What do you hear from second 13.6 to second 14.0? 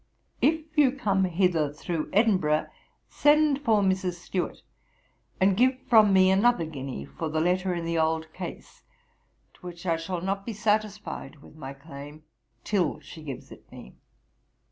me.